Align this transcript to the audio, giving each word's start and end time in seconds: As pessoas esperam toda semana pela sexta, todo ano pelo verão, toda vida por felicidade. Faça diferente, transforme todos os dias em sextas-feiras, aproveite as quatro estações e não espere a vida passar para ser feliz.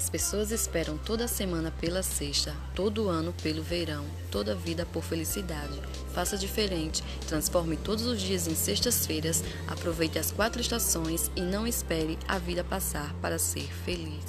As 0.00 0.08
pessoas 0.08 0.50
esperam 0.50 0.96
toda 0.96 1.28
semana 1.28 1.70
pela 1.70 2.02
sexta, 2.02 2.56
todo 2.74 3.10
ano 3.10 3.34
pelo 3.42 3.62
verão, 3.62 4.06
toda 4.30 4.54
vida 4.54 4.86
por 4.86 5.04
felicidade. 5.04 5.78
Faça 6.14 6.38
diferente, 6.38 7.04
transforme 7.28 7.76
todos 7.76 8.06
os 8.06 8.18
dias 8.18 8.46
em 8.46 8.54
sextas-feiras, 8.54 9.44
aproveite 9.68 10.18
as 10.18 10.30
quatro 10.30 10.58
estações 10.58 11.30
e 11.36 11.42
não 11.42 11.66
espere 11.66 12.18
a 12.26 12.38
vida 12.38 12.64
passar 12.64 13.12
para 13.20 13.38
ser 13.38 13.70
feliz. 13.84 14.24